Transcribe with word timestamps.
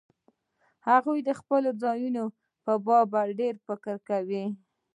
هغوی 0.89 1.19
د 1.27 1.29
خپل 1.39 1.63
ځان 1.81 2.13
په 2.63 2.73
باب 2.85 3.11
ډېر 3.39 3.55
فکر 3.67 3.95
کوي. 4.09 4.45